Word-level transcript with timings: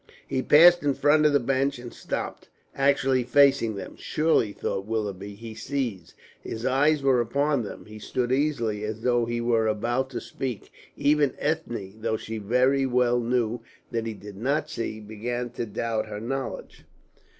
He 0.27 0.41
passed 0.41 0.81
in 0.81 0.95
front 0.95 1.27
of 1.27 1.31
the 1.33 1.39
bench, 1.39 1.77
and 1.77 1.93
stopped 1.93 2.49
actually 2.73 3.23
facing 3.23 3.75
them. 3.75 3.95
Surely, 3.97 4.51
thought 4.51 4.87
Willoughby, 4.87 5.35
he 5.35 5.53
sees. 5.53 6.15
His 6.41 6.65
eyes 6.65 7.03
were 7.03 7.21
upon 7.21 7.61
them; 7.61 7.85
he 7.85 7.99
stood 7.99 8.31
easily, 8.31 8.83
as 8.83 9.03
though 9.03 9.25
he 9.25 9.39
were 9.39 9.67
about 9.67 10.09
to 10.09 10.19
speak. 10.19 10.71
Even 10.97 11.35
Ethne, 11.37 12.01
though 12.01 12.17
she 12.17 12.39
very 12.39 12.87
well 12.87 13.19
knew 13.19 13.61
that 13.91 14.07
he 14.07 14.15
did 14.15 14.37
not 14.37 14.71
see, 14.71 14.99
began 14.99 15.51
to 15.51 15.67
doubt 15.67 16.07
her 16.07 16.19
knowledge. 16.19 16.83